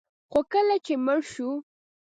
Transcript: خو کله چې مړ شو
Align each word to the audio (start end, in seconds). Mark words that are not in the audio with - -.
خو 0.31 0.39
کله 0.53 0.75
چې 0.85 0.93
مړ 1.05 1.19
شو 1.31 1.49